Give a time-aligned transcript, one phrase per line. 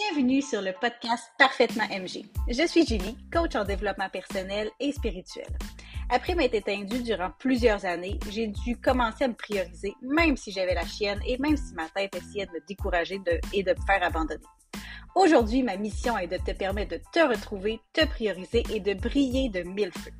[0.00, 2.24] Bienvenue sur le podcast Parfaitement MG.
[2.48, 5.48] Je suis Julie, coach en développement personnel et spirituel.
[6.08, 10.74] Après m'être éteindue durant plusieurs années, j'ai dû commencer à me prioriser, même si j'avais
[10.74, 13.20] la chienne et même si ma tête essayait de me décourager
[13.52, 14.44] et de me faire abandonner.
[15.16, 19.48] Aujourd'hui, ma mission est de te permettre de te retrouver, te prioriser et de briller
[19.48, 20.12] de mille feux.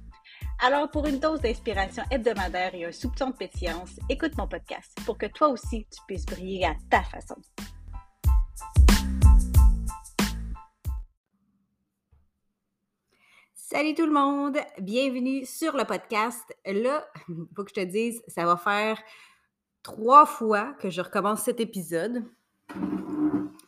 [0.60, 5.16] Alors, pour une dose d'inspiration hebdomadaire et un soupçon de pétillance, écoute mon podcast pour
[5.16, 7.36] que toi aussi tu puisses briller à ta façon.
[13.70, 16.56] Salut tout le monde, bienvenue sur le podcast.
[16.64, 18.98] Là, il faut que je te dise, ça va faire
[19.82, 22.24] trois fois que je recommence cet épisode.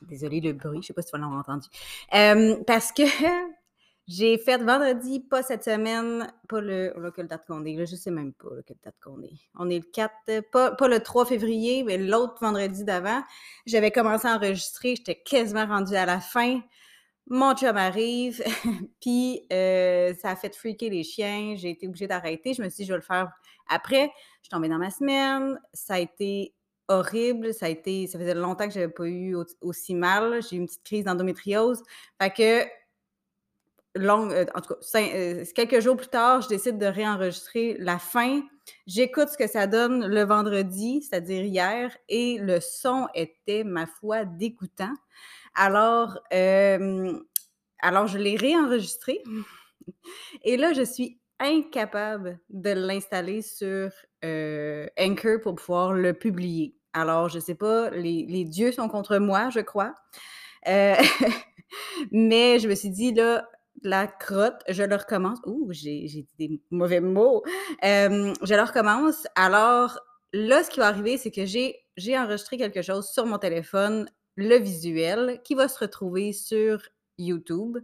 [0.01, 1.69] Désolée le bruit, je sais pas si tu vas l'avoir entendu.
[2.15, 3.03] Euh, parce que
[4.09, 7.95] j'ai fait vendredi, pas cette semaine, pas le, oh le date qu'on est, là, je
[7.95, 9.35] sais même pas le quelle date qu'on est.
[9.59, 13.23] On est le 4, pas, pas le 3 février, mais l'autre vendredi d'avant.
[13.67, 16.63] J'avais commencé à enregistrer, j'étais quasiment rendue à la fin
[17.31, 18.43] mon chum arrive,
[19.01, 21.55] puis euh, ça a fait freaker les chiens.
[21.57, 22.55] J'ai été obligée d'arrêter.
[22.55, 23.31] Je me suis dit, je vais le faire
[23.69, 24.11] après.
[24.43, 25.59] Je suis tombée dans ma semaine.
[25.73, 26.53] Ça a été
[26.89, 27.55] horrible.
[27.55, 30.43] Ça a été, ça faisait longtemps que je n'avais pas eu aussi mal.
[30.43, 31.85] J'ai eu une petite crise d'endométriose.
[32.21, 32.69] Fait que,
[33.99, 38.43] euh, en tout cas, euh, quelques jours plus tard, je décide de réenregistrer la fin.
[38.87, 44.25] J'écoute ce que ça donne le vendredi, c'est-à-dire hier, et le son était, ma foi,
[44.25, 44.95] dégoûtant.
[45.55, 49.23] Alors, alors je l'ai réenregistré.
[50.45, 53.91] Et là, je suis incapable de l'installer sur
[54.23, 56.77] Anchor pour pouvoir le publier.
[56.93, 59.95] Alors, je ne sais pas, les, dieux sont contre moi, je crois.
[62.13, 63.49] mais je me suis dit, là,
[63.83, 65.39] la crotte, je le recommence.
[65.47, 67.43] Ouh, j'ai dit des mauvais mots.
[67.83, 69.27] je le recommence.
[69.35, 70.01] Alors,
[70.33, 74.57] là, ce qui va arriver, c'est que j'ai enregistré quelque chose sur mon téléphone le
[74.57, 76.81] visuel qui va se retrouver sur
[77.19, 77.79] YouTube,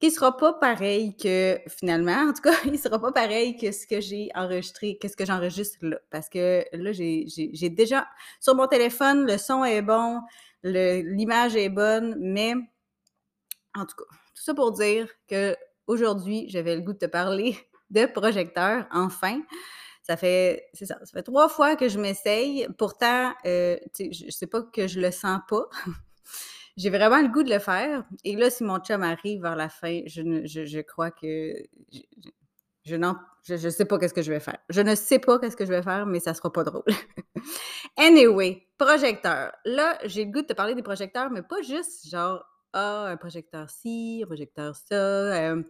[0.00, 3.86] qui sera pas pareil que finalement, en tout cas, il sera pas pareil que ce
[3.86, 5.98] que j'ai enregistré, qu'est-ce que j'enregistre là.
[6.10, 8.06] Parce que là, j'ai déjà
[8.40, 10.20] sur mon téléphone, le son est bon,
[10.62, 12.54] l'image est bonne, mais
[13.76, 15.56] en tout cas, tout ça pour dire que
[15.86, 17.56] aujourd'hui, j'avais le goût de te parler
[17.90, 19.40] de projecteur, enfin.
[20.06, 22.68] Ça fait, c'est ça, ça fait trois fois que je m'essaye.
[22.76, 25.64] Pourtant, euh, je sais pas que je le sens pas.
[26.76, 28.04] J'ai vraiment le goût de le faire.
[28.22, 31.54] Et là, si mon chum arrive vers la fin, je, je, crois que
[31.90, 32.00] je,
[32.84, 34.58] je n'en je, sais pas qu'est-ce que je vais faire.
[34.70, 36.84] Je ne sais pas qu'est-ce que je vais faire, mais ça sera pas drôle.
[37.96, 39.52] anyway, projecteur.
[39.64, 42.44] Là, j'ai le goût de te parler des projecteurs, mais pas juste genre
[42.76, 44.94] ah, un projecteur ci, un projecteur ça.
[44.94, 45.62] Euh,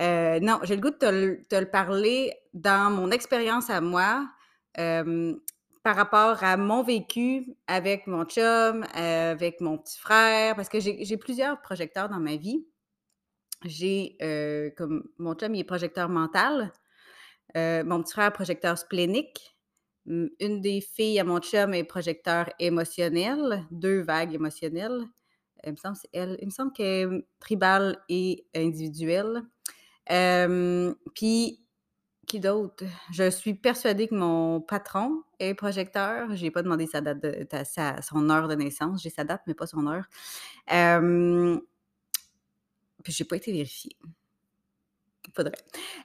[0.00, 4.28] euh, non, j'ai le goût de te, le parler dans mon expérience à moi
[5.82, 11.16] par rapport à mon vécu avec mon chum, avec mon petit frère, parce que j'ai
[11.16, 12.66] plusieurs projecteurs dans ma vie.
[13.64, 16.72] J'ai, euh, comme mon chum, il est projecteur mental,
[17.54, 19.56] mon petit frère, projecteur splénique.
[20.06, 25.06] Une des filles à mon chum est projecteur émotionnel, deux vagues émotionnelles.
[25.64, 29.42] Il me semble, elle, il me semble qu'elle est tribale et individuelle.
[31.14, 31.64] puis,
[32.26, 32.84] qui d'autre?
[33.12, 36.36] Je suis persuadée que mon patron est projecteur.
[36.36, 39.02] Je n'ai pas demandé sa date de, sa, son heure de naissance.
[39.02, 40.04] J'ai sa date, mais pas son heure.
[40.66, 43.96] puis, je n'ai pas été vérifiée.
[45.34, 45.52] Faudrait.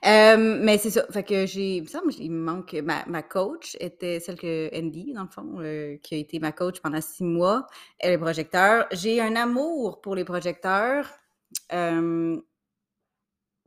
[0.04, 1.06] mais c'est ça.
[1.12, 1.78] Fait que j'ai.
[1.78, 2.74] Il me semble qu'il me manque.
[2.74, 6.52] Ma, ma, coach était celle que Andy, dans le fond, euh, qui a été ma
[6.52, 7.68] coach pendant six mois.
[8.00, 8.88] Elle est projecteur.
[8.92, 11.10] J'ai un amour pour les projecteurs.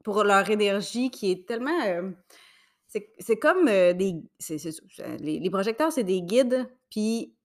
[0.04, 2.12] pour leur énergie qui est tellement.
[2.86, 4.14] c'est comme euh, des.
[5.20, 6.68] les, les, projecteurs, c'est des guides.
[6.90, 7.37] Puis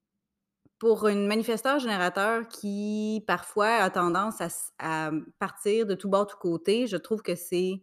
[0.84, 4.42] pour une manifesteur-générateur qui, parfois, a tendance
[4.80, 7.82] à, partir de tout bas, tout côté, je trouve que c'est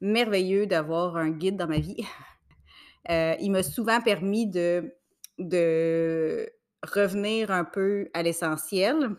[0.00, 2.02] merveilleux d'avoir un guide dans ma vie.
[3.10, 4.94] Euh, il m'a souvent permis de,
[5.36, 6.48] de
[6.84, 9.16] revenir un peu à l'essentiel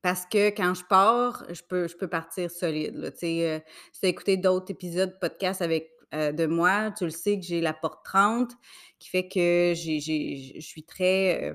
[0.00, 2.94] parce que quand je pars, je peux, je peux partir solide.
[2.94, 3.08] Là.
[3.08, 3.58] Euh,
[3.92, 7.44] si tu as écouté d'autres épisodes podcast avec euh, de moi, tu le sais que
[7.44, 8.52] j'ai la porte 30,
[9.00, 11.52] qui fait que je suis très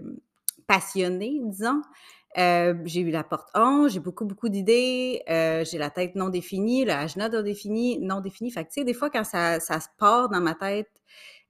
[0.68, 1.82] passionnée, disons.
[2.38, 6.30] Euh, j'ai eu la porte 11, j'ai beaucoup, beaucoup d'idées, euh, j'ai la tête non
[6.30, 8.52] définie, le agenda non défini, non défini.
[8.52, 10.92] Fait que, tu sais, des fois, quand ça, ça se part dans ma tête,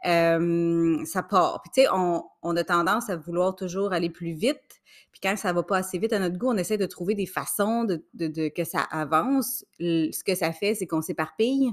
[0.06, 1.62] euh, ça part.
[1.62, 4.82] Puis, tu sais, on, on, a tendance à vouloir toujours aller plus vite.
[5.12, 7.26] Puis, quand ça va pas assez vite à notre goût, on essaie de trouver des
[7.26, 9.66] façons de, de, de que ça avance.
[9.80, 11.72] ce que ça fait, c'est qu'on s'éparpille.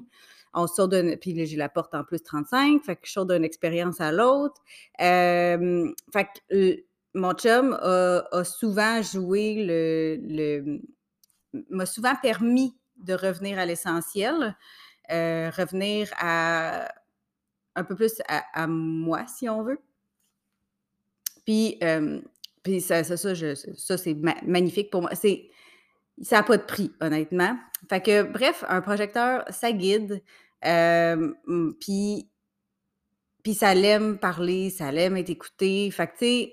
[0.55, 1.17] On sort d'une.
[1.19, 4.61] Puis, j'ai la porte en plus 35, fait que je sors d'une expérience à l'autre.
[4.99, 5.95] fait
[6.51, 10.81] que mon chum a, souvent joué le,
[11.71, 14.57] m'a souvent permis de revenir à l'essentiel,
[15.11, 16.89] euh, revenir à
[17.77, 19.81] un peu plus à, moi, si on veut.
[21.45, 22.21] Puis, euh,
[22.63, 24.15] puis ça, ça, ça, c'est
[24.45, 25.15] magnifique pour moi.
[25.15, 25.49] C'est,
[26.23, 27.59] ça n'a pas de prix, honnêtement.
[27.89, 30.23] Fait que, bref, un projecteur, ça guide.
[30.65, 31.33] Euh,
[31.81, 32.29] puis,
[33.43, 35.91] puis ça l'aime parler, ça l'aime être écouté.
[35.91, 36.53] Fait que, tu sais,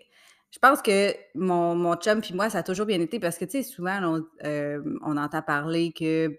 [0.51, 3.45] je pense que mon, mon chum puis moi, ça a toujours bien été parce que,
[3.45, 6.37] tu sais, souvent, on, euh, on entend parler que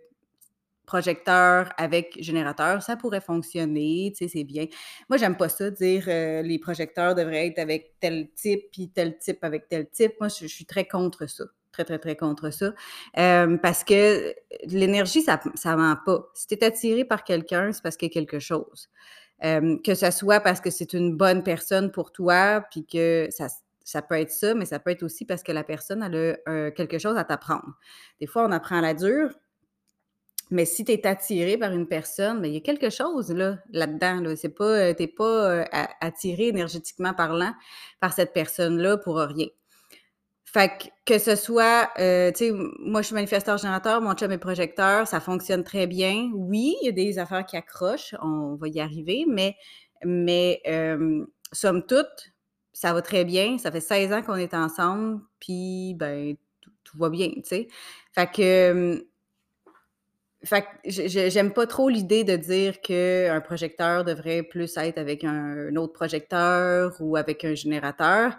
[0.84, 4.66] projecteur avec générateur, ça pourrait fonctionner, tu sais, c'est bien.
[5.08, 9.16] Moi, j'aime pas ça, dire euh, les projecteurs devraient être avec tel type, puis tel
[9.16, 10.12] type avec tel type.
[10.20, 11.44] Moi, je, suis très contre ça.
[11.70, 12.74] Très, très, très contre ça.
[13.16, 14.34] Euh, parce que
[14.66, 16.28] l'énergie, ça ne ment pas.
[16.34, 18.90] Si tu es attiré par quelqu'un, c'est parce qu'il y a quelque chose.
[19.40, 23.48] que ce soit parce que c'est une bonne personne pour toi, puis que ça,
[23.84, 26.98] ça peut être ça, mais ça peut être aussi parce que la personne a quelque
[26.98, 27.78] chose à t'apprendre.
[28.20, 29.30] Des fois, on apprend à la dure,
[30.50, 33.58] mais si tu es attiré par une personne, ben, il y a quelque chose là,
[33.70, 34.22] là-dedans.
[34.56, 35.64] Pas, tu n'es pas
[36.00, 37.54] attiré énergétiquement parlant
[38.00, 39.46] par cette personne-là pour rien.
[40.44, 44.36] Fait que, que ce soit, tu sais, moi je suis manifesteur générateur, mon chum est
[44.36, 46.30] projecteur, ça fonctionne très bien.
[46.34, 49.56] Oui, il y a des affaires qui accrochent, on va y arriver, mais,
[50.04, 50.60] mais
[51.52, 52.31] somme toute,
[52.72, 53.58] ça va très bien.
[53.58, 56.36] Ça fait 16 ans qu'on est ensemble, puis ben,
[56.84, 57.68] tout, va bien, tu sais.
[58.12, 59.06] Fait que.
[60.44, 65.76] Fait que j'aime pas trop l'idée de dire qu'un projecteur devrait plus être avec un,
[65.76, 68.36] autre projecteur ou avec un générateur.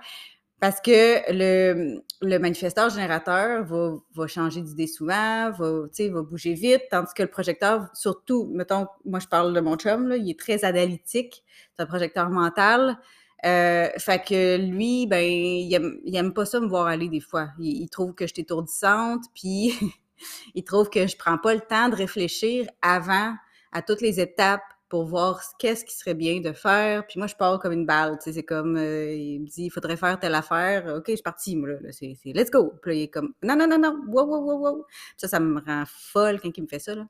[0.59, 6.83] Parce que le, le manifesteur générateur va, va changer d'idée souvent, va, va bouger vite,
[6.91, 10.39] tandis que le projecteur, surtout, mettons, moi je parle de mon chum, là, il est
[10.39, 11.43] très analytique,
[11.75, 12.97] c'est un projecteur mental.
[13.45, 17.49] Euh, fait que lui, ben, il aime, pas ça me voir aller des fois.
[17.59, 19.73] Il, trouve que je suis étourdissante, puis
[20.55, 23.35] il trouve que je prends pas le temps de réfléchir avant
[23.71, 27.05] à toutes les étapes pour voir qu'est-ce qui serait bien de faire.
[27.07, 28.17] Puis moi, je pars comme une balle.
[28.19, 30.85] Tu sais, c'est comme, euh, il me dit, il faudrait faire telle affaire.
[30.97, 31.91] OK, je suis partie, moi, là.
[31.91, 32.73] c'est, let's go.
[32.81, 34.85] Puis là, il est comme, non, non, non, non, wow, wow, wow, wow.
[35.17, 37.07] Ça, ça me rend folle quand il me fait ça, là.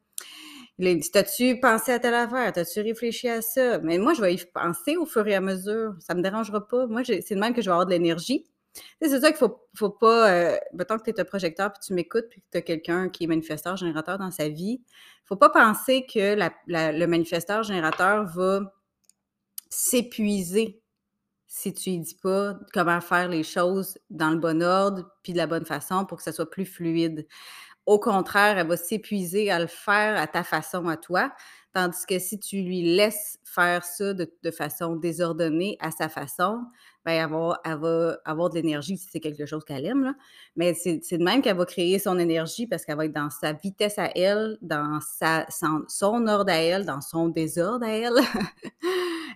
[0.79, 2.51] T'as-tu pensé à telle affaire?
[2.51, 3.79] T'as-tu réfléchi à ça?
[3.79, 5.95] Mais moi, je vais y penser au fur et à mesure.
[5.99, 6.87] Ça me dérangera pas.
[6.87, 8.45] Moi, c'est le même que je vais avoir de l'énergie.
[8.99, 10.31] C'est ça qu'il faut, faut pas.
[10.31, 13.25] Euh, que tu es un projecteur puis tu m'écoutes puis que tu as quelqu'un qui
[13.25, 14.81] est manifesteur, générateur dans sa vie.
[15.25, 16.35] faut pas penser que
[16.67, 18.73] le manifesteur, générateur va
[19.69, 20.81] s'épuiser
[21.47, 25.37] si tu lui dis pas comment faire les choses dans le bon ordre puis de
[25.37, 27.27] la bonne façon pour que ça soit plus fluide.
[27.85, 31.31] Au contraire, elle va s'épuiser à le faire à ta façon, à toi.
[31.73, 36.61] Tandis que si tu lui laisses faire ça de, façon désordonnée, à sa façon,
[37.03, 37.31] ben elle,
[37.79, 40.03] va, avoir de l'énergie si c'est quelque chose qu'elle aime.
[40.03, 40.13] Là.
[40.55, 43.53] Mais c'est de même qu'elle va créer son énergie parce qu'elle va être dans sa
[43.53, 48.19] vitesse à elle, dans sa, son, ordre à elle, dans son désordre à elle.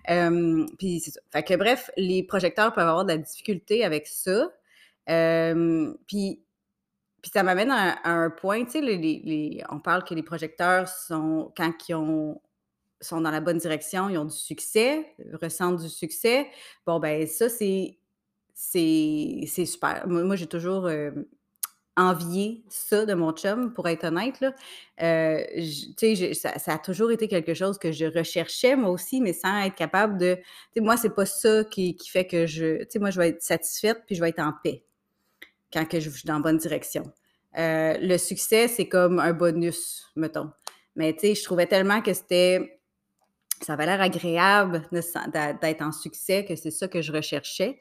[0.78, 1.20] puis c'est ça.
[1.32, 4.48] Fait que bref, les projecteurs peuvent avoir de la difficulté avec ça.
[6.06, 6.40] puis
[7.22, 11.52] puis ça m'amène à, un point, tu sais, les, on parle que les projecteurs sont,
[11.56, 12.40] quand ils ont,
[13.00, 16.48] sont dans la bonne direction, ils ont du succès, ressentent du succès.
[16.86, 17.98] Bon, ben ça, c'est,
[18.54, 20.06] c'est, super.
[20.06, 21.10] Moi, j'ai toujours euh,
[21.96, 24.40] envié ça de mon chum, pour être honnête.
[24.40, 24.54] Là.
[25.02, 25.42] Euh,
[25.96, 29.60] tu sais, ça, a toujours été quelque chose que je recherchais, moi aussi, mais sans
[29.62, 30.36] être capable de...
[30.36, 30.42] Tu
[30.74, 32.78] sais, moi, c'est pas ça qui, qui fait que je...
[32.84, 34.84] Tu sais, moi, je vais être satisfaite, puis je vais être en paix
[35.72, 37.04] quand que je suis dans la bonne direction.
[37.58, 40.50] Euh, le succès, c'est comme un bonus, mettons.
[40.96, 42.80] Mais tu sais, je trouvais tellement que c'était.
[43.62, 47.78] Ça avait l'air agréable d'être en succès, que c'est ça que je recherchais.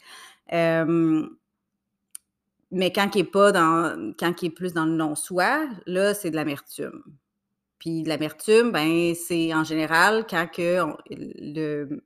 [0.53, 1.27] Euh,
[2.71, 4.13] mais quand il est pas dans.
[4.17, 7.03] Quand il est plus dans le non-soi, là, c'est de l'amertume.
[7.79, 12.01] Puis l'amertume, ben, c'est en général quand que le,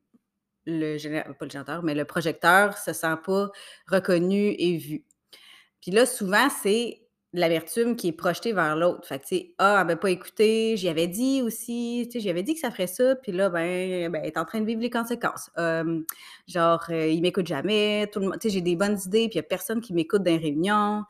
[0.65, 3.50] le pas le mais le projecteur se sent pas
[3.88, 5.05] reconnu et vu.
[5.81, 7.01] Puis là, souvent, c'est
[7.33, 9.07] l'amertume qui est projetée vers l'autre.
[9.07, 12.19] Fait que, tu sais, ah, elle m'a pas écouté, j'y avais dit aussi, tu sais,
[12.19, 14.59] j'y avais dit que ça ferait ça, puis là, ben, ben, elle est en train
[14.59, 15.50] de vivre les conséquences.
[16.47, 19.35] genre, euh, il m'écoute jamais, tout le monde, tu sais, j'ai des bonnes idées, puis
[19.35, 21.03] il y a personne qui m'écoute dans les réunions.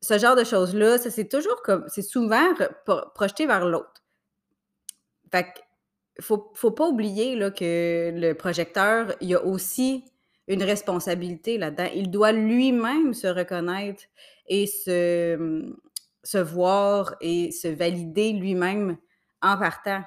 [0.00, 2.54] Ce genre de choses-là, ça, c'est toujours comme, c'est souvent
[3.14, 4.02] projeté vers l'autre.
[5.30, 5.60] Fait que,
[6.22, 10.04] faut, faut pas oublier, là, que le projecteur, il y a aussi
[10.48, 11.88] une responsabilité là-dedans.
[11.94, 14.02] Il doit lui-même se reconnaître
[14.46, 15.76] et se, mmh,
[16.22, 18.96] se voir et se valider lui-même
[19.42, 20.02] en partant.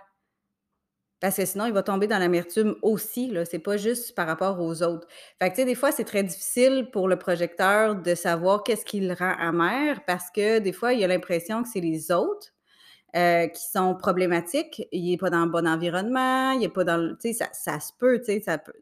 [1.20, 4.60] Parce que sinon, il va tomber dans l'amertume aussi, là, c'est pas juste par rapport
[4.62, 5.08] aux autres.
[5.42, 9.14] Fait que, des fois, c'est très difficile pour le projecteur de savoir qu'est-ce qui le
[9.14, 12.54] rend amer parce que des fois, il a l'impression que c'est les autres
[13.16, 14.84] euh, qui sont problématiques.
[14.92, 17.18] Il n'est pas dans le bon environnement, il n'est pas dans le.
[17.18, 18.74] Tu sais, ça, ça se peut, tu sais, ça peut.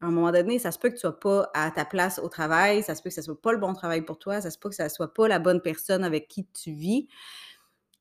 [0.00, 2.28] À un moment donné, ça se peut que tu sois pas à ta place au
[2.28, 4.58] travail, ça se peut que ce soit pas le bon travail pour toi, ça se
[4.58, 7.08] peut que ça soit pas la bonne personne avec qui tu vis.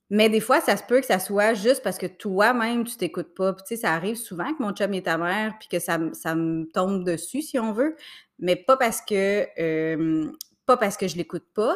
[0.10, 3.34] Mais des fois, ça se peut que ça soit juste parce que toi-même, tu t'écoutes
[3.36, 3.54] pas.
[3.54, 6.34] Tu sais, ça arrive souvent que mon chum est ta mère, puis que ça, ça
[6.36, 7.96] me tombe dessus, si on veut,
[8.40, 10.32] mais pas parce que euh,
[10.66, 11.76] pas parce que je l'écoute pas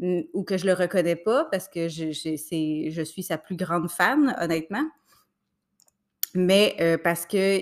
[0.00, 4.84] ou que je le reconnais pas, parce que je suis sa plus grande fan, honnêtement.
[6.36, 7.60] Mais euh, parce que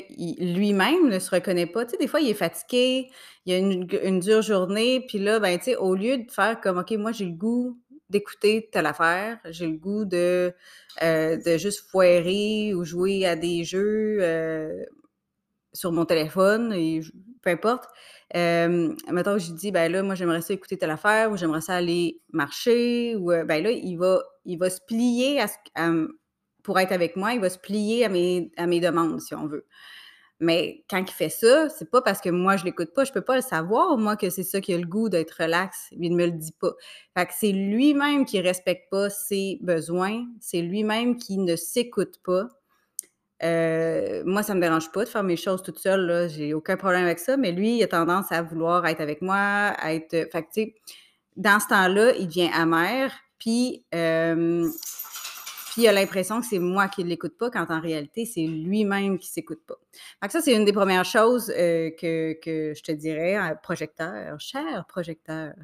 [0.54, 1.84] lui-même ne se reconnaît pas.
[1.84, 3.10] Tu sais, des fois, il est fatigué,
[3.44, 6.78] il a une, dure journée, puis là, ben, tu sais, au lieu de faire comme,
[6.78, 10.54] OK, moi, j'ai le goût d'écouter telle affaire, j'ai le goût de,
[11.02, 14.84] euh, de juste foirer ou jouer à des jeux euh,
[15.72, 16.74] sur mon téléphone,
[17.42, 17.84] peu importe.
[18.34, 21.74] Mettons que je dis, ben là, moi, j'aimerais ça écouter telle affaire, ou j'aimerais ça
[21.76, 25.90] aller marcher, ou ben là, il va, il va se plier à ce- à
[26.62, 29.46] pour être avec moi, il va se plier à mes, à mes demandes, si on
[29.46, 29.66] veut.
[30.42, 33.04] Mais quand il fait ça, c'est pas parce que moi, je l'écoute pas.
[33.04, 35.86] Je peux pas le savoir, moi, que c'est ça qui a le goût d'être relax.
[35.92, 36.72] Il ne me le dit pas.
[37.16, 40.26] Fait que c'est lui-même qui respecte pas ses besoins.
[40.40, 42.48] C'est lui-même qui ne s'écoute pas.
[43.44, 46.26] Euh, moi, ça me dérange pas de faire mes choses toute seule, là.
[46.26, 47.36] J'ai aucun problème avec ça.
[47.36, 50.10] Mais lui, il a tendance à vouloir être avec moi, à être.
[50.10, 50.74] Fait que, tu sais,
[51.36, 53.12] dans ce temps-là, il devient amer.
[53.38, 54.68] Puis, euh,
[55.72, 58.42] puis il a l'impression que c'est moi qui ne l'écoute pas, quand en réalité, c'est
[58.42, 59.78] lui-même qui ne s'écoute pas.
[60.20, 63.54] Fait que ça, c'est une des premières choses euh, que, que je te dirais, euh,
[63.54, 65.54] projecteur, cher projecteur.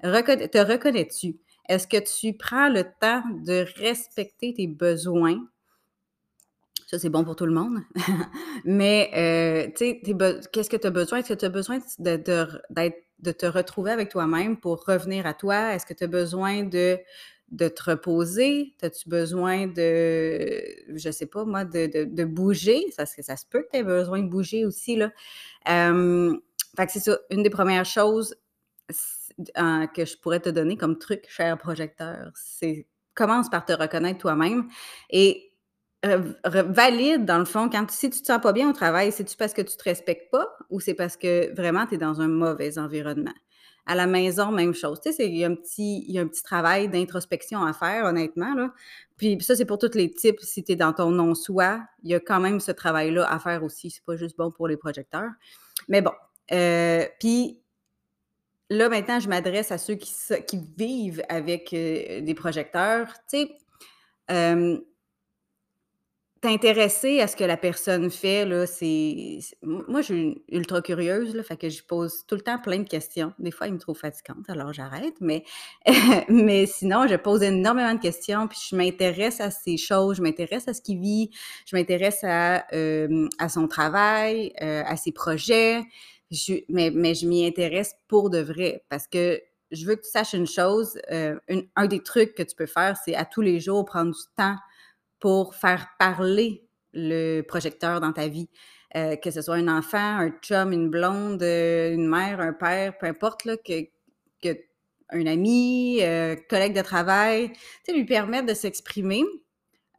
[0.00, 1.36] Te reconnais-tu?
[1.68, 5.44] Est-ce que tu prends le temps de respecter tes besoins?
[6.86, 7.80] Ça, c'est bon pour tout le monde.
[8.64, 11.18] Mais, euh, tu sais, qu'est-ce que tu as besoin?
[11.18, 12.22] Est-ce que tu as besoin de,
[13.18, 15.74] de te retrouver avec toi-même pour revenir à toi?
[15.74, 17.00] Est-ce que tu as besoin de,
[17.50, 18.74] de te reposer?
[18.82, 20.62] As-tu besoin de,
[20.94, 22.84] je sais pas moi, de, bouger?
[22.96, 25.10] Ça, ça se peut que tu aies besoin de bouger aussi, là.
[25.66, 28.36] C'est ça, une des premières choses
[29.94, 34.68] que je pourrais te donner comme truc, cher projecteur, c'est commence par te reconnaître toi-même
[35.10, 35.52] et
[36.02, 39.52] valide dans le fond quand si tu te sens pas bien au travail, c'est-tu parce
[39.52, 42.78] que tu te respectes pas ou c'est parce que vraiment tu es dans un mauvais
[42.78, 43.34] environnement?
[43.86, 45.00] À la maison, même chose.
[45.00, 47.72] Tu sais, il y a un petit il y a un petit travail d'introspection à
[47.72, 48.72] faire honnêtement là.
[49.16, 50.40] Puis ça, c'est pour tous les types.
[50.40, 53.62] Si tu es dans ton non-soi, il y a quand même ce travail-là à faire
[53.64, 53.90] aussi.
[53.90, 55.30] C'est pas juste bon pour les projecteurs.
[55.88, 56.12] Mais bon,
[56.52, 57.60] heu, puis
[58.70, 63.08] là, maintenant, je m'adresse à ceux qui vivent avec, heu, des projecteurs.
[63.28, 63.58] Tu sais,
[64.28, 64.80] hem
[66.42, 71.42] T'intéresser à ce que la personne fait, là, c'est moi, je suis ultra curieuse, là,
[71.42, 73.34] fait que je pose tout le temps plein de questions.
[73.38, 75.44] Des fois, ils me trouvent fatigante, alors j'arrête, mais
[76.30, 80.66] mais sinon, je pose énormément de questions, puis je m'intéresse à ces choses, je m'intéresse
[80.66, 81.30] à ce qu'il vit,
[81.66, 85.82] je m'intéresse à, hem, à son travail, heu, à ses projets.
[86.30, 89.38] Je mais mais je m'y intéresse pour de vrai parce que
[89.72, 92.66] je veux que tu saches une chose, heu, une un des trucs que tu peux
[92.66, 94.56] faire, c'est à tous les jours prendre du temps
[95.20, 98.48] pour faire parler le projecteur dans ta vie.
[98.96, 102.98] Heu, que ce soit un enfant, un chum, une blonde, heu, une mère, un père,
[102.98, 103.84] peu importe là, que
[104.42, 104.56] que
[105.10, 107.52] un ami, heu, collègue de travail,
[107.88, 109.24] lui permettre de s'exprimer,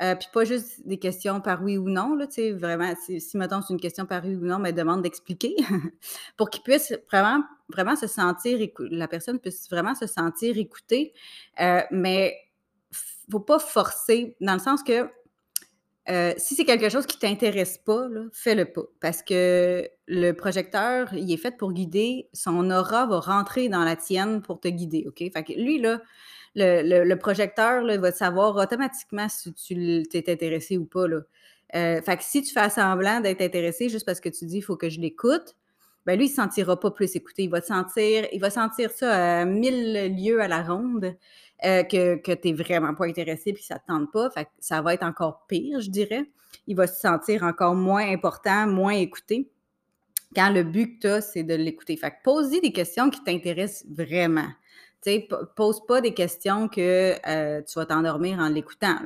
[0.01, 3.73] heu, puis pas juste des questions par oui ou non là, vraiment, si mettons c'est
[3.73, 5.55] une question par oui ou non, mais demande d'expliquer
[6.37, 11.13] pour qu'il puisse vraiment vraiment se sentir la personne puisse vraiment se sentir écoutée,
[11.91, 12.35] mais
[13.31, 15.09] faut pas forcer dans le sens que
[16.09, 18.81] Heu, si c'est quelque chose qui t'intéresse pas, fais-le pas.
[18.99, 23.95] Parce que le projecteur, il est fait pour guider, son aura va rentrer dans la
[23.95, 25.19] tienne pour te guider, OK?
[25.31, 25.79] Fait que lui,
[26.55, 31.05] le projecteur, là, il va savoir automatiquement si tu tu intéressé ou pas.
[31.07, 34.61] Heu, fait que si tu fais semblant d'être intéressé juste parce que tu dis: «Il
[34.61, 35.55] faut que je l'écoute»,
[36.05, 37.43] ben lui, il se sentira pas plus écouté.
[37.43, 41.15] Il va sentir il va sentir ça à 1000 lieues à la ronde,
[41.65, 44.29] heu, que que tu es vraiment pas intéressé puis ça te tente pas.
[44.59, 46.25] Ça va être encore pire, je dirais.
[46.67, 49.49] Il va se sentir encore moins important, moins écouté,
[50.35, 51.97] quand le but que tu as, c'est de l'écouter.
[51.97, 54.47] Fait que pose-lui des questions qui t'intéressent vraiment.
[55.03, 58.97] Tu sais, p pose pas des questions que, heu, tu vas t'endormir en l'écoutant.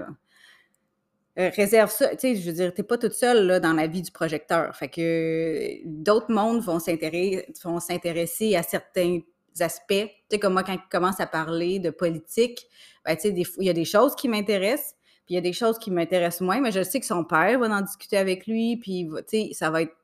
[1.37, 4.01] Heu, réserve ça, je veux dire, tu es pas toute seule, là, dans la vie
[4.01, 4.73] du projecteur.
[4.75, 9.19] Fait que, d'autres mondes vont s'intéresser à certains
[9.61, 9.87] aspects.
[9.89, 12.67] Tu sais, comme moi, quand il commence à parler de politique,
[13.05, 14.95] ben, tu sais, il y a des choses qui m'intéressent,
[15.25, 17.59] Puis il y a des choses qui m'intéressent moins, mais je sais que son père
[17.59, 19.95] va en discuter avec lui, puis tu sais, ça va être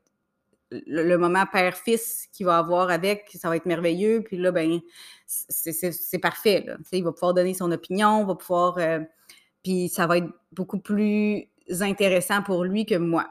[0.71, 4.23] le, moment père-fils qu'il va avoir avec, ça va être merveilleux.
[4.23, 4.79] Puis là, ben,
[5.25, 6.63] c'est parfait.
[6.65, 6.77] Là.
[6.91, 8.77] Il va pouvoir donner son opinion, va pouvoir.
[8.77, 8.99] Euh,
[9.63, 11.47] puis ça va être beaucoup plus
[11.81, 13.27] intéressant pour lui que moi.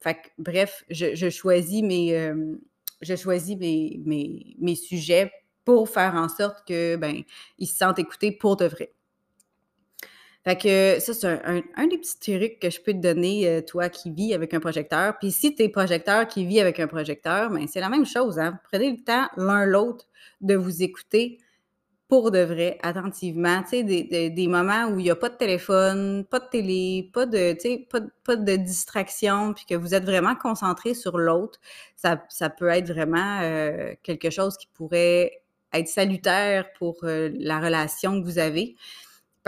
[0.00, 2.16] Fait que, bref, je, choisis mes.
[2.16, 2.56] Euh,
[3.00, 5.30] je choisis mes, mes, mes, sujets
[5.68, 7.24] pour faire en sorte que ben,
[7.58, 8.94] ils se sentent écoutés pour de vrai.
[10.42, 13.90] Fait que ça, c'est un, des petits trucs que je peux te donner, euh, toi
[13.90, 15.18] qui vis avec un projecteur.
[15.18, 18.38] Puis si tu es projecteur qui vit avec un projecteur, ben c'est la même chose.
[18.38, 18.58] Hein?
[18.64, 20.06] Prenez le temps l'un l'autre
[20.40, 21.36] de vous écouter
[22.08, 23.62] pour de vrai, attentivement.
[23.64, 27.26] Tu sais, des, moments où il n'y a pas de téléphone, pas de télé, pas
[27.26, 31.60] de, pas, pas de distraction, puis que vous êtes vraiment concentré sur l'autre,
[31.94, 38.20] ça, ça, peut être vraiment euh, quelque chose qui pourrait être salutaire pour la relation
[38.20, 38.76] que vous avez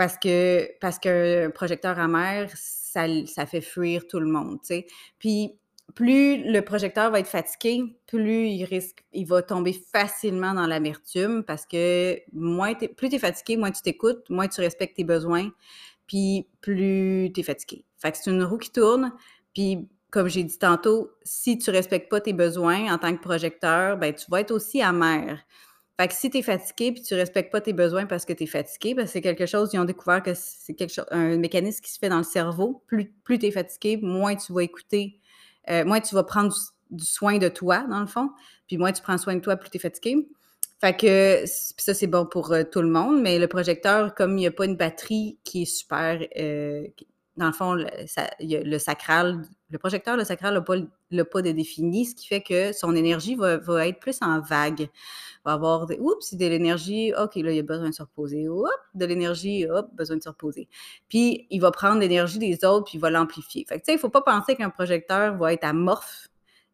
[0.01, 4.87] parce que parce qu'un projecteur amer, ça, ça fait fuir tout le monde, tu sais.
[5.19, 5.53] Puis
[5.93, 11.43] plus le projecteur va être fatigué, plus il risque, il va tomber facilement dans l'amertume
[11.43, 15.49] parce que moins plus tu es fatigué, moins tu t'écoutes, moins tu respectes tes besoins,
[16.07, 17.85] puis plus tu es fatigué.
[17.97, 19.13] Fait que c'est une roue qui tourne,
[19.53, 23.97] puis comme j'ai dit tantôt, si tu respectes pas tes besoins en tant que projecteur,
[23.97, 25.39] ben tu vas être aussi amer.
[26.01, 28.45] Fait que si tu es fatigué puis tu respectes pas tes besoins parce que tu
[28.45, 31.79] es fatigué, ben c'est quelque chose, ils ont découvert que c'est quelque chose, un mécanisme
[31.79, 32.81] qui se fait dans le cerveau.
[32.87, 35.19] Plus, plus tu es fatigué, moins tu vas écouter,
[35.69, 36.55] euh, moins tu vas prendre
[36.89, 38.31] du, soin de toi, dans le fond.
[38.65, 40.27] Puis moins tu prends soin de toi, plus tu es fatigué.
[40.79, 44.41] Fait que ça, c'est bon pour euh, tout le monde, mais le projecteur, comme il
[44.41, 46.87] n'y a pas une batterie qui est super, euh,
[47.37, 47.85] dans le fond, le,
[48.39, 50.75] le sacral, le projecteur, le sacral n'a pas,
[51.25, 54.89] pas de défini, ce qui fait que son énergie va, être plus en vague
[55.45, 58.47] va avoir des, oups, de l'énergie, OK, là, il a besoin de se reposer.
[58.49, 60.67] Oups, de l'énergie, hop, besoin de se reposer.
[61.07, 63.65] Puis, il va prendre l'énergie des autres, puis il va l'amplifier.
[63.67, 66.27] Fait que, tu sais, il ne faut pas penser qu'un projecteur va être amorphe,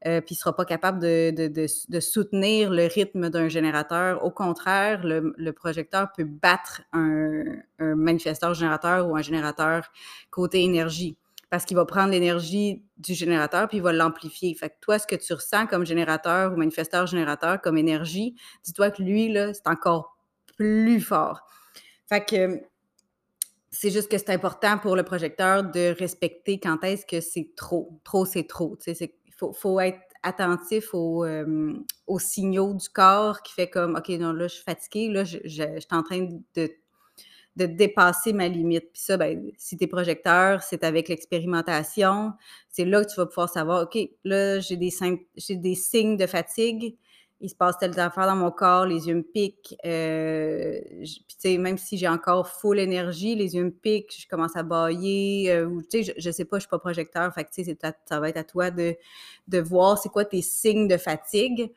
[0.07, 4.23] euh, puis ne sera pas capable de, de, soutenir le rythme d'un générateur.
[4.23, 7.43] Au contraire, le, projecteur peut battre un,
[7.79, 9.91] un manifesteur générateur ou un générateur
[10.31, 11.17] côté énergie
[11.49, 14.53] parce qu'il va prendre l'énergie du générateur puis il va l'amplifier.
[14.53, 18.91] Fait que toi, ce que tu ressens comme générateur ou manifesteur générateur comme énergie, dis-toi
[18.91, 20.17] que lui, là, c'est encore
[20.57, 21.41] plus fort.
[22.07, 22.61] Fait que
[23.71, 27.99] c'est juste que c'est important pour le projecteur de respecter quand est-ce que c'est trop.
[28.03, 28.77] Trop, c'est trop.
[28.87, 31.73] Il faut, faut, être attentif euh,
[32.07, 35.37] aux, signaux du corps qui fait comme, OK, non, là, je suis fatiguée, là, je,
[35.45, 36.69] je suis en train de
[37.57, 38.91] de dépasser ma limite.
[38.93, 42.33] Puis ça, ben, si tu es projecteur, c'est avec l'expérimentation.
[42.69, 44.91] C'est là que tu vas pouvoir savoir, OK, là, j'ai des,
[45.35, 46.95] j'ai des signes de fatigue.
[47.39, 49.75] Il se passe telle affaire dans mon corps, les yeux me piquent.
[49.85, 54.27] Euh, puis, tu sais, même si j'ai encore full énergie, les yeux me piquent, je
[54.27, 55.51] commence à bailler.
[55.51, 57.31] Euh, tu sais, je, sais pas, je suis pas projecteur.
[57.33, 57.51] Fait que,
[58.05, 58.95] ça va être à toi de,
[59.47, 61.71] de voir c'est quoi tes signes de fatigue.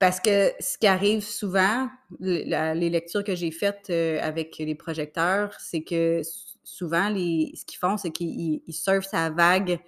[0.00, 1.88] Parce que ce qui arrive souvent,
[2.20, 6.22] les lectures que j'ai faites euh, avec les projecteurs, c'est que
[6.64, 9.78] souvent, les, ce qu'ils font, c'est qu'ils surfent sa vague.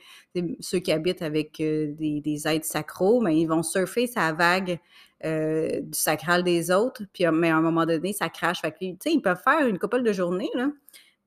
[0.60, 4.78] Ceux qui habitent avec euh, des, des, êtres sacros, mais ils vont surfer sa vague
[5.24, 7.04] euh, du sacral des autres.
[7.14, 8.60] Puis, mais à un moment donné, ça crache.
[8.60, 10.50] Fait que, ils peuvent faire une couple de journées.
[10.54, 10.68] Là.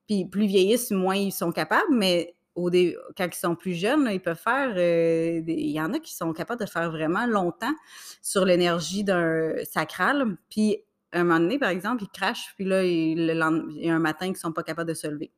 [0.06, 1.92] Puis plus vieillissent, moins ils sont capables.
[1.92, 4.74] Mais quand ils sont plus jeunes, ils peuvent faire.
[4.76, 7.74] Euh, il y en a qui sont capables de faire vraiment longtemps
[8.22, 10.36] sur l'énergie d'un sacral.
[10.48, 10.78] Puis,
[11.12, 14.34] un moment donné, par exemple, ils crachent, puis là, il, y a un matin qu'ils
[14.34, 15.32] ne sont pas capables de se lever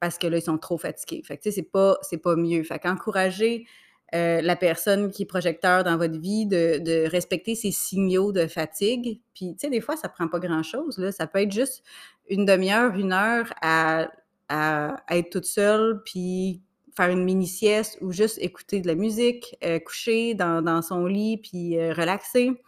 [0.00, 1.22] parce que là, ils sont trop fatigués.
[1.24, 2.62] Fait que, tu sais, c'est pas, pas mieux.
[2.62, 3.66] Fait qu'encourager
[4.14, 9.20] euh, la personne qui est projecteur dans votre vie de, respecter ses signaux de fatigue.
[9.34, 11.10] Puis, tu sais, des fois, ça prend pas grand-chose.
[11.10, 11.82] Ça peut être juste
[12.28, 14.08] une demi-heure, une heure à
[14.48, 16.62] à, être toute seule, puis
[16.96, 21.78] faire une mini-sieste ou juste écouter de la musique, euh, coucher dans, son lit, puis
[21.78, 22.60] euh, relaxer.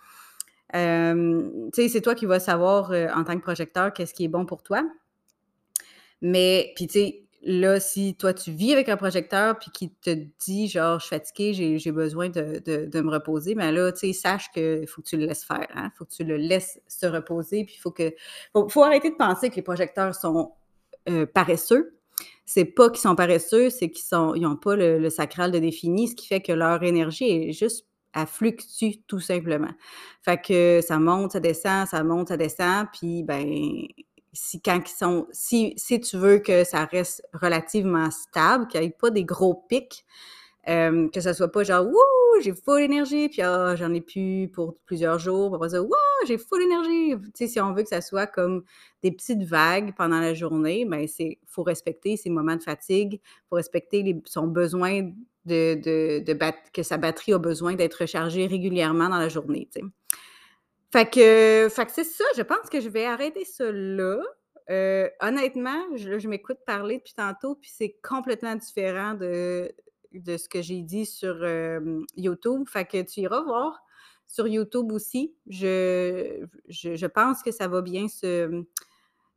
[0.76, 4.28] Euh, tu sais, c'est toi qui vas savoir en tant que projecteur qu'est-ce qui est
[4.28, 4.84] bon pour toi.
[6.22, 10.10] Mais, puis tu sais, là, si toi, tu vis avec un projecteur, puis qui te
[10.10, 14.50] dit, genre, je suis fatiguée, j'ai besoin de, me reposer, mais là, tu sais, sache
[14.52, 15.90] qu'il faut que tu le laisses faire, il hein?
[15.96, 18.14] faut que tu le laisses se reposer, puis il faut que...
[18.68, 20.52] Faut arrêter de penser que les projecteurs sont
[21.08, 21.98] euh, paresseux.
[22.44, 26.08] C'est pas qu'ils sont paresseux, c'est qu'ils sont, ils n'ont pas le, sacral de défini,
[26.08, 29.70] ce qui fait que leur énergie est juste, à fluctue tout simplement.
[30.24, 33.86] Fait que ça monte, ça descend, ça monte, ça descend, puis ben
[34.32, 38.90] si quand ils sont, si, tu veux que ça reste relativement stable, qu'il n'y ait
[38.90, 40.04] pas des gros pics,
[40.68, 44.48] euh, que ça soit pas genre ouh j'ai full énergie, puis ah, j'en ai plus
[44.48, 45.54] pour plusieurs jours.
[45.54, 45.90] Après ça, wouh,
[46.26, 47.14] j'ai full énergie.
[47.16, 48.64] Tu sais, si on veut que ça soit comme
[49.02, 53.56] des petites vagues pendant la journée, ben c'est faut respecter ces moments de fatigue, faut
[53.56, 55.10] respecter son besoin
[55.44, 59.68] de, que sa batterie a besoin d'être rechargée régulièrement dans la journée.
[59.72, 59.86] Tu sais.
[60.92, 64.18] Fait que, fait que c'est ça, je pense que je vais arrêter ça là.
[64.70, 69.72] Euh, honnêtement, je, je m'écoute parler depuis tantôt, puis c'est complètement différent de,
[70.12, 72.68] de ce que j'ai dit sur euh, YouTube.
[72.68, 73.80] Fait que tu iras voir
[74.26, 75.34] sur YouTube aussi.
[75.48, 78.64] Je, pense que ça va bien se.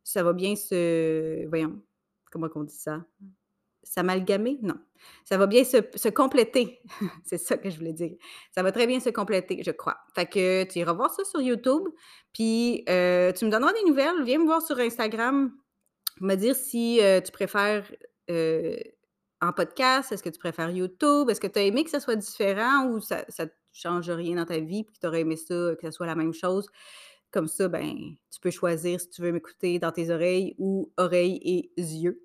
[0.02, 1.46] Ça va bien se.
[1.48, 1.82] Voyons,
[2.30, 3.04] comment on dit ça?
[3.82, 4.58] S'amalgamer?
[4.62, 4.76] Non.
[5.24, 6.80] Ça va bien se, compléter.
[7.24, 8.16] C'est ça que je voulais dire.
[8.54, 9.98] Ça va très bien se compléter, je crois.
[10.14, 11.82] Fait que tu iras voir ça sur YouTube.
[12.32, 14.22] Puis euh, tu me donneras des nouvelles.
[14.24, 15.52] Viens me voir sur Instagram.
[16.20, 17.90] Me dire si euh, tu préfères
[19.40, 20.12] en podcast?
[20.12, 21.30] Est-ce que tu préfères YouTube?
[21.30, 24.46] Est-ce que tu as aimé que ça soit différent ou ça ne change rien dans
[24.46, 26.66] ta vie puis que tu aurais aimé ça, que ça soit la même chose?
[27.30, 27.94] Comme ça, ben,
[28.30, 32.20] tu peux choisir si tu veux m'écouter dans tes oreilles ou oreilles et yeux.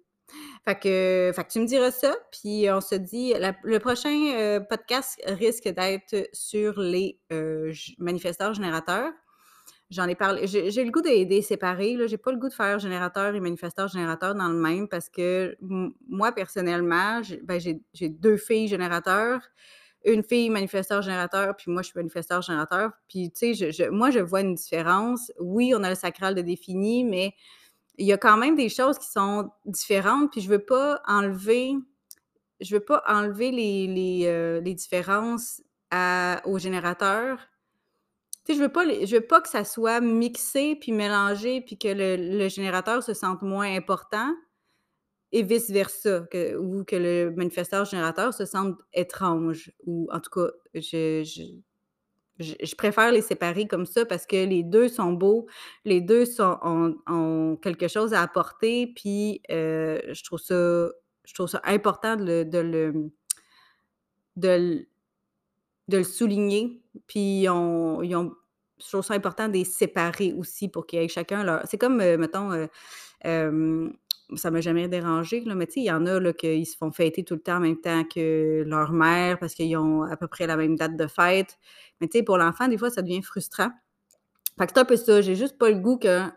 [0.65, 4.59] Fait que, fait que tu me diras ça, puis on se dit, le prochain euh,
[4.59, 9.11] podcast risque d'être sur les euh, manifesteurs générateurs.
[9.91, 10.45] J'en ai parlé.
[10.45, 11.97] J'ai le goût de les séparer.
[12.07, 15.57] J'ai pas le goût de faire générateur et manifesteur générateur dans le même parce que
[16.07, 19.41] moi, personnellement, ben, j'ai deux filles générateurs,
[20.05, 22.91] une fille manifesteur générateur, puis moi, je suis manifesteur générateur.
[23.07, 25.31] Puis, tu sais, je, moi, je vois une différence.
[25.39, 27.33] Oui, on a le sacral de défini, mais
[27.97, 30.31] il y a quand même des choses qui sont différentes.
[30.31, 31.73] Puis, je veux pas enlever,
[32.61, 37.39] je veux pas enlever les, les, euh, les différences à, aux générateurs
[38.53, 42.47] je veux pas, je veux pas que ça soit mixé puis mélangé puis que le,
[42.49, 44.33] générateur se sente moins important
[45.31, 46.21] et vice versa,
[46.59, 51.55] ou que le manifesteur générateur se sente étrange ou en tout cas, je,
[52.75, 55.45] préfère les séparer comme ça parce que les deux sont beaux,
[55.85, 60.89] les deux sont, ont, quelque chose à apporter, puis euh, je trouve ça
[61.29, 63.11] je trouve ça important de le, de le,
[64.35, 64.87] de
[65.89, 66.81] de le souligner.
[67.07, 68.01] Puis ils ont,
[68.79, 71.61] je trouve ça important de les séparer aussi pour qu'ils aient chacun leur.
[71.65, 72.67] C'est comme, euh, mettons, euh,
[73.25, 73.89] euh,
[74.35, 76.91] ça m'a jamais dérangé, là, mais tu sais, il y en a qui se font
[76.91, 80.27] fêter tout le temps en même temps que leur mère parce qu'ils ont à peu
[80.27, 81.57] près la même date de fête.
[81.99, 83.71] Mais tu sais, pour l'enfant, des fois, ça devient frustrant.
[84.57, 85.21] Fait que c'est un peu ça.
[85.21, 86.27] J'ai juste pas le goût que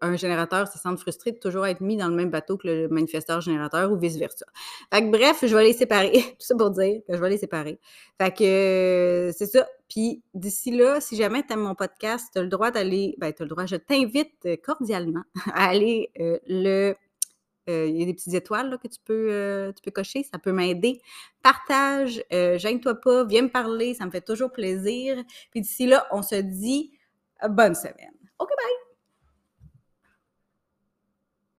[0.00, 2.88] un générateur se sente frustré de toujours être mis dans le même bateau que le
[2.88, 4.44] manifesteur générateur ou vice-versa.
[4.92, 6.12] Fait que bref, je vais les séparer.
[6.38, 7.78] Tout ça pour dire que je vais les séparer.
[8.20, 9.66] Fait que euh, c'est ça.
[9.88, 13.32] Puis d'ici là, si jamais tu aimes mon podcast, tu as le droit d'aller, ben
[13.32, 15.22] tu as le droit, je t'invite cordialement
[15.54, 16.94] à aller euh, le
[17.70, 20.38] euh, il y a des petites étoiles là, que tu peux, tu peux cocher, ça
[20.38, 21.00] peut m'aider.
[21.42, 25.16] Partage, gêne-toi pas, viens me parler, ça me fait toujours plaisir.
[25.50, 26.92] Puis d'ici là, on se dit
[27.48, 28.12] bonne semaine.
[28.38, 28.83] OK, bye!